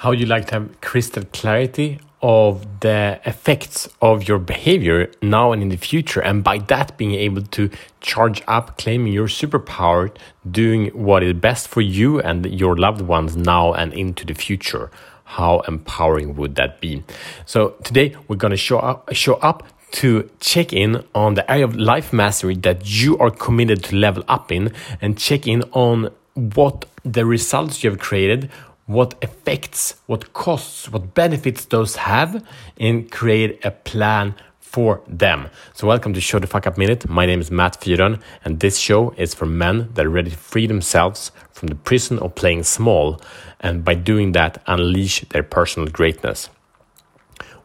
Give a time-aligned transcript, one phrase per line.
[0.00, 5.60] how you like to have crystal clarity of the effects of your behavior now and
[5.62, 7.68] in the future and by that being able to
[8.00, 10.10] charge up claiming your superpower
[10.50, 14.90] doing what is best for you and your loved ones now and into the future.
[15.24, 17.04] How empowering would that be?
[17.44, 21.64] So today we're going to show up show up to check in on the area
[21.64, 24.72] of life mastery that you are committed to level up in
[25.02, 28.50] and check in on what the results you have created
[28.90, 32.44] what effects, what costs, what benefits those have,
[32.76, 35.48] and create a plan for them.
[35.74, 37.08] So, welcome to Show the Fuck Up Minute.
[37.08, 40.36] My name is Matt Fyron, and this show is for men that are ready to
[40.36, 43.20] free themselves from the prison of playing small,
[43.60, 46.50] and by doing that, unleash their personal greatness.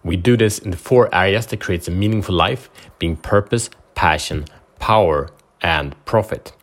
[0.03, 2.69] We do this in the four areas that creates a meaningful life,
[2.99, 4.45] being purpose, passion,
[4.77, 5.31] power,
[5.65, 6.53] and profit.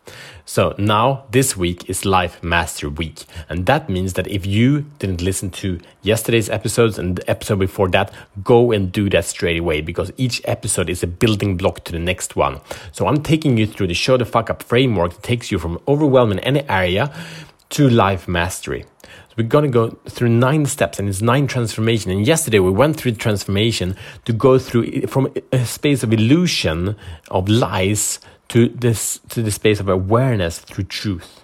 [0.45, 3.25] So now this week is Life Master Week.
[3.49, 7.89] And that means that if you didn't listen to yesterday's episodes and the episode before
[7.89, 11.91] that, go and do that straight away because each episode is a building block to
[11.91, 12.61] the next one.
[12.93, 15.81] So I'm taking you through the show the fuck up framework that takes you from
[15.85, 17.13] overwhelm in any area
[17.71, 18.85] to life mastery.
[19.01, 22.11] So we're gonna go through nine steps and it's nine transformation.
[22.11, 23.95] And yesterday we went through the transformation
[24.25, 26.95] to go through from a space of illusion,
[27.31, 28.19] of lies,
[28.53, 31.43] to this to the space of awareness through truth.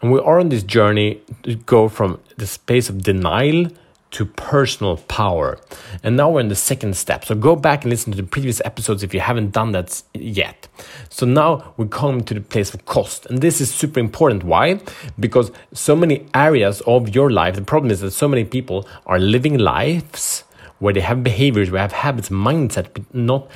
[0.00, 3.66] And we are on this journey to go from the space of denial
[4.12, 5.58] to personal power.
[6.04, 7.24] And now we're in the second step.
[7.24, 10.68] So go back and listen to the previous episodes if you haven't done that yet.
[11.10, 13.26] So now we come to the place of cost.
[13.26, 14.44] And this is super important.
[14.44, 14.80] Why?
[15.18, 19.18] Because so many areas of your life, the problem is that so many people are
[19.18, 20.44] living lives
[20.78, 23.48] where they have behaviors, where they have habits, mindset, but not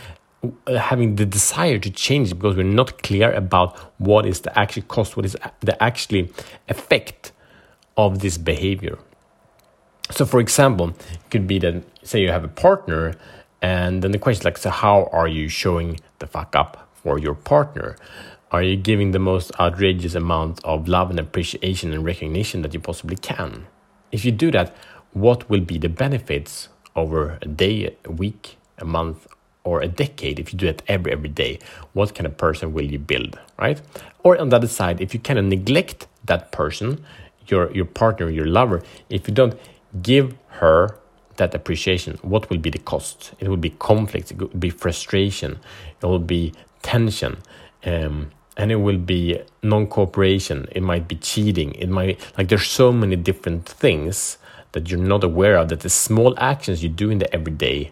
[0.42, 4.82] Uh, having the desire to change because we're not clear about what is the actual
[4.82, 6.32] cost, what is the actually
[6.68, 7.30] effect
[7.96, 8.98] of this behavior.
[10.10, 13.14] So, for example, it could be that say you have a partner,
[13.60, 17.20] and then the question is like, so how are you showing the fuck up for
[17.20, 17.94] your partner?
[18.50, 22.80] Are you giving the most outrageous amount of love and appreciation and recognition that you
[22.80, 23.66] possibly can?
[24.10, 24.74] If you do that,
[25.12, 29.28] what will be the benefits over a day, a week, a month,
[29.64, 31.58] or a decade if you do it every every day
[31.92, 33.80] what kind of person will you build right?
[34.24, 37.04] Or on the other side if you kind of neglect that person
[37.46, 39.58] your your partner your lover if you don't
[40.02, 40.98] give her
[41.36, 43.32] that appreciation what will be the cost?
[43.38, 45.58] It will be conflict it will be frustration
[46.02, 46.52] it will be
[46.82, 47.38] tension
[47.84, 52.92] um, and it will be non-cooperation it might be cheating it might like there's so
[52.92, 54.38] many different things
[54.72, 57.90] that you're not aware of that the small actions you do in the everyday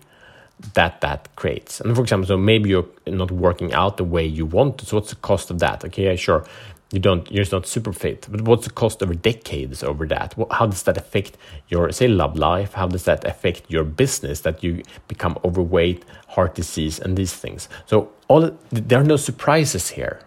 [0.75, 1.81] that that creates.
[1.81, 4.81] And for example, so maybe you're not working out the way you want.
[4.83, 5.85] So what's the cost of that?
[5.85, 6.45] Okay, yeah, sure.
[6.93, 10.35] You don't, you're not super fit, but what's the cost over decades over that?
[10.51, 11.37] How does that affect
[11.69, 12.73] your, say, love life?
[12.73, 17.69] How does that affect your business that you become overweight, heart disease, and these things?
[17.87, 20.21] So all there are no surprises here.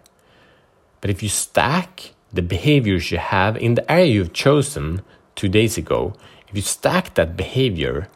[1.02, 5.02] But if you stack the behaviors you have in the area you've chosen
[5.34, 6.14] two days ago,
[6.48, 8.08] if you stack that behavior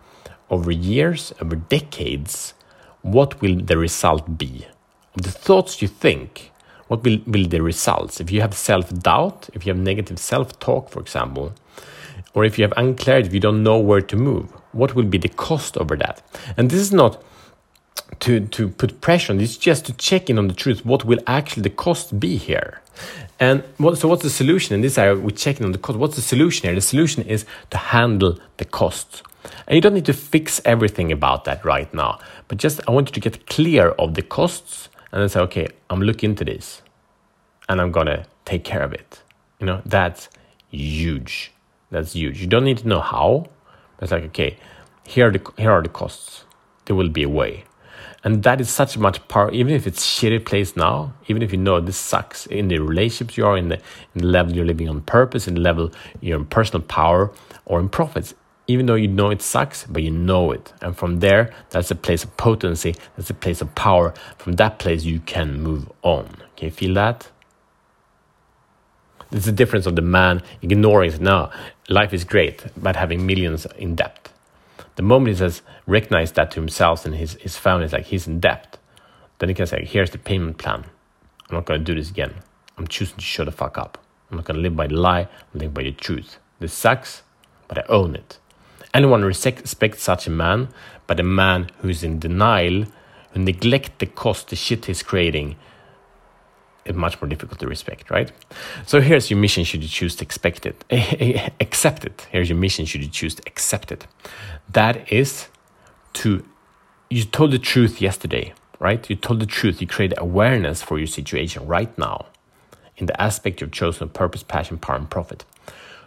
[0.51, 2.55] over years, over decades,
[3.03, 4.67] what will the result be?
[5.17, 6.53] Of the thoughts you think,
[6.89, 8.21] what will, will the results?
[8.21, 11.53] If you have self doubt, if you have negative self talk, for example,
[12.35, 15.19] or if you have unclarity, if you don't know where to move, what will be
[15.19, 16.23] the cost over that?
[16.57, 17.23] And this is not
[18.21, 20.85] to, to put pressure on, it's just to check in on the truth.
[20.85, 22.81] What will actually the cost be here?
[23.39, 24.75] And what, so, what's the solution?
[24.75, 25.99] In this area, we're checking on the cost.
[25.99, 26.75] What's the solution here?
[26.75, 29.23] The solution is to handle the costs.
[29.66, 32.19] And you don't need to fix everything about that right now,
[32.49, 35.69] but just I want you to get clear of the costs and then say, okay,
[35.91, 36.82] I'm looking into this
[37.69, 39.22] and I'm gonna take care of it.
[39.60, 40.28] You know, that's
[40.71, 41.53] huge.
[41.91, 42.41] That's huge.
[42.41, 43.47] You don't need to know how,
[43.97, 44.56] but it's like, okay,
[45.06, 46.44] here are the, here are the costs.
[46.84, 47.65] There will be a way.
[48.25, 51.59] And that is such much power, even if it's shitty place now, even if you
[51.59, 53.76] know this sucks in the relationships you are in the,
[54.15, 57.31] in the level you're living on purpose, in the level you're in personal power
[57.65, 58.34] or in profits
[58.69, 60.75] even though you know it sucks, but you know it.
[60.82, 64.12] And from there, that's a place of potency, that's a place of power.
[64.37, 66.26] From that place, you can move on.
[66.56, 67.31] Can you feel that?
[69.32, 71.20] It's the difference of the man ignoring it.
[71.20, 71.50] No,
[71.88, 74.31] life is great, but having millions in debt.
[74.97, 78.26] The moment he says, recognize that to himself and his, his family, is like he's
[78.26, 78.79] in debt,
[79.38, 80.85] then he can say, here's the payment plan.
[81.49, 82.35] I'm not going to do this again.
[82.76, 84.05] I'm choosing to shut the fuck up.
[84.31, 86.38] I'm not going to live by the lie, I'm living by the truth.
[86.59, 87.23] This sucks,
[87.67, 88.38] but I own it.
[88.94, 90.69] Anyone respects such a man,
[91.06, 92.87] but a man who is in denial,
[93.32, 95.56] who neglect the cost, the shit he's creating,
[96.85, 98.32] it's much more difficult to respect, right?
[98.87, 100.85] So here's your mission should you choose to expect it.
[101.61, 102.26] accept it.
[102.31, 104.06] Here's your mission should you choose to accept it.
[104.70, 105.49] That is
[106.14, 106.44] to,
[107.11, 109.08] you told the truth yesterday, right?
[109.11, 109.82] You told the truth.
[109.82, 112.26] You create awareness for your situation right now
[112.96, 115.44] in the aspect you've chosen purpose, passion, power, and profit.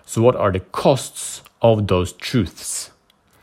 [0.05, 2.91] So, what are the costs of those truths?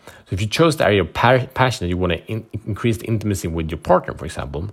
[0.07, 3.49] So, if you chose the area of passion you want to in- increase the intimacy
[3.49, 4.71] with your partner, for example,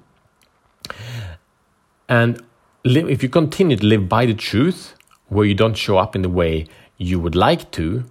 [2.09, 2.43] and
[2.83, 4.95] if you continue to live by the truth
[5.29, 8.03] where you don't show up in the way you would like to,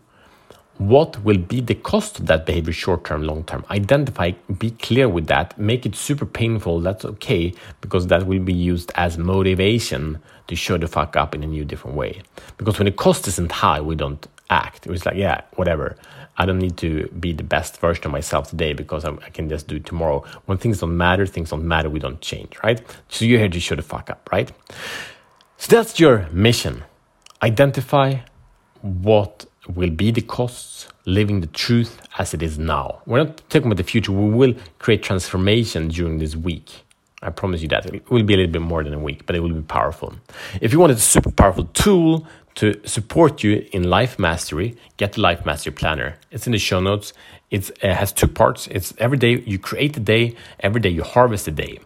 [0.78, 3.64] what will be the cost of that behavior short term, long term?
[3.70, 6.81] Identify, be clear with that, make it super painful.
[6.81, 11.44] That's okay because that will be used as motivation to show the fuck up in
[11.44, 12.22] a new, different way.
[12.58, 14.87] Because when the cost isn't high, we don't act.
[14.87, 15.96] It was like, yeah, whatever.
[16.37, 19.49] I don't need to be the best version of myself today because I'm, i can
[19.49, 20.25] just do it tomorrow.
[20.46, 22.82] When things don't matter, things don't matter, we don't change, right?
[23.08, 24.50] So you're here to show the fuck up, right?
[25.58, 26.85] So that's your mission.
[27.43, 28.19] Identify
[28.82, 33.00] what will be the costs living the truth as it is now.
[33.06, 34.12] We're not talking about the future.
[34.12, 36.85] We will create transformation during this week.
[37.23, 37.87] I promise you that.
[37.87, 40.14] It will be a little bit more than a week, but it will be powerful.
[40.61, 45.20] If you want a super powerful tool to support you in life mastery, get the
[45.20, 46.16] life mastery planner.
[46.30, 47.12] It's in the show notes.
[47.50, 48.66] It's, it has two parts.
[48.68, 51.78] It's every day you create the day, every day you harvest the day.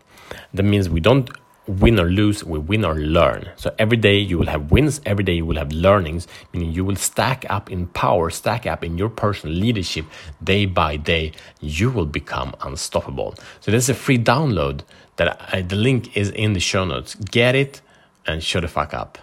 [0.52, 1.30] That means we don't
[1.66, 3.50] win or lose, we win or learn.
[3.56, 6.84] So every day you will have wins, every day you will have learnings, meaning you
[6.84, 10.06] will stack up in power, stack up in your personal leadership
[10.42, 11.32] day by day.
[11.60, 13.34] You will become unstoppable.
[13.60, 14.80] So there's a free download
[15.16, 17.14] that I, the link is in the show notes.
[17.16, 17.82] Get it
[18.26, 19.18] and show the fuck up.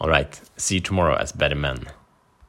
[0.00, 1.84] All right, see you tomorrow as better men.